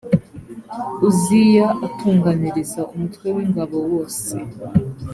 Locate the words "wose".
3.89-4.33